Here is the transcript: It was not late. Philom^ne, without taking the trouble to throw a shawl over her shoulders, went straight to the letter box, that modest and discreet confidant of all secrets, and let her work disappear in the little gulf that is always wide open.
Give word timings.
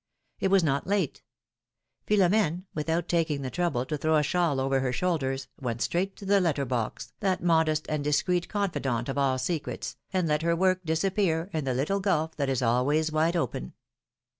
It 0.39 0.49
was 0.49 0.63
not 0.63 0.87
late. 0.87 1.21
Philom^ne, 2.07 2.63
without 2.73 3.07
taking 3.07 3.43
the 3.43 3.51
trouble 3.51 3.85
to 3.85 3.99
throw 3.99 4.15
a 4.15 4.23
shawl 4.23 4.59
over 4.59 4.79
her 4.79 4.91
shoulders, 4.91 5.47
went 5.61 5.79
straight 5.79 6.15
to 6.15 6.25
the 6.25 6.41
letter 6.41 6.65
box, 6.65 7.13
that 7.19 7.43
modest 7.43 7.85
and 7.87 8.03
discreet 8.03 8.49
confidant 8.49 9.09
of 9.09 9.19
all 9.19 9.37
secrets, 9.37 9.97
and 10.11 10.27
let 10.27 10.41
her 10.41 10.55
work 10.55 10.83
disappear 10.83 11.51
in 11.53 11.65
the 11.65 11.75
little 11.75 11.99
gulf 11.99 12.35
that 12.37 12.49
is 12.49 12.63
always 12.63 13.11
wide 13.11 13.35
open. 13.35 13.73